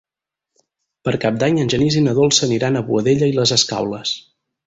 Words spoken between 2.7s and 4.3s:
a Boadella i les Escaules.